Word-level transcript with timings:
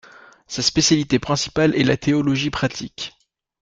Sa 0.47 0.63
spécialité 0.63 1.19
principale 1.19 1.75
est 1.75 1.83
la 1.83 1.95
théologie 1.95 2.49
pratique. 2.49 3.13